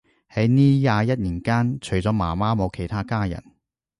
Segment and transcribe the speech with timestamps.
[0.33, 3.43] 喺呢廿一年間，除咗媽媽冇其他家人